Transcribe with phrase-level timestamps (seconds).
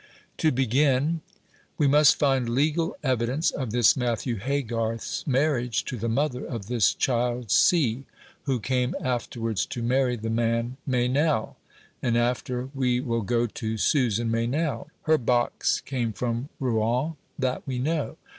[0.37, 1.21] "To begin:
[1.77, 6.95] we must find legal evidence of this Matthew Haygarth's marriage to the mother of this
[6.95, 8.05] child C.,
[8.45, 11.55] who came afterwards to marry the man Meynell;
[12.01, 14.87] and after we will go to Susan Meynell.
[15.03, 18.17] Her box came from Rouen that we know.